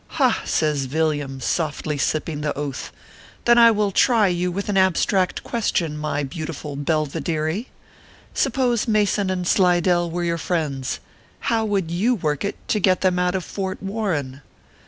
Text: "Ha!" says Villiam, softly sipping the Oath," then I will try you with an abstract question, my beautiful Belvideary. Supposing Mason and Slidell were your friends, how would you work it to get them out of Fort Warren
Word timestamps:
"Ha!" 0.17 0.41
says 0.45 0.85
Villiam, 0.85 1.39
softly 1.39 1.95
sipping 1.95 2.41
the 2.41 2.57
Oath," 2.57 2.91
then 3.45 3.59
I 3.59 3.69
will 3.69 3.91
try 3.91 4.29
you 4.29 4.51
with 4.51 4.67
an 4.67 4.75
abstract 4.75 5.43
question, 5.43 5.95
my 5.95 6.23
beautiful 6.23 6.75
Belvideary. 6.75 7.67
Supposing 8.33 8.91
Mason 8.93 9.29
and 9.29 9.47
Slidell 9.47 10.09
were 10.09 10.23
your 10.23 10.39
friends, 10.39 11.01
how 11.41 11.65
would 11.65 11.91
you 11.91 12.15
work 12.15 12.43
it 12.43 12.55
to 12.69 12.79
get 12.79 13.01
them 13.01 13.19
out 13.19 13.35
of 13.35 13.45
Fort 13.45 13.83
Warren 13.83 14.41